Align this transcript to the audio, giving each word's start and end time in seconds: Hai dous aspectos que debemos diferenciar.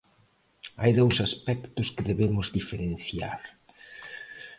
Hai 0.81 0.91
dous 0.99 1.17
aspectos 1.27 1.87
que 1.95 2.07
debemos 2.09 2.47
diferenciar. 2.57 3.41